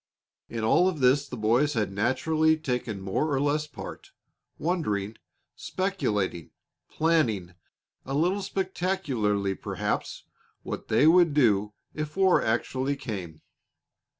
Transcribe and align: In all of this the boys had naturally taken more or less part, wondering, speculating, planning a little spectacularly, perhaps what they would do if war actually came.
In 0.49 0.63
all 0.63 0.87
of 0.89 0.99
this 0.99 1.27
the 1.27 1.37
boys 1.37 1.73
had 1.73 1.91
naturally 1.91 2.57
taken 2.57 3.01
more 3.01 3.31
or 3.31 3.39
less 3.39 3.67
part, 3.67 4.09
wondering, 4.57 5.15
speculating, 5.55 6.49
planning 6.89 7.53
a 8.03 8.15
little 8.15 8.41
spectacularly, 8.41 9.53
perhaps 9.53 10.23
what 10.63 10.87
they 10.87 11.05
would 11.05 11.35
do 11.35 11.73
if 11.93 12.17
war 12.17 12.41
actually 12.43 12.95
came. 12.95 13.41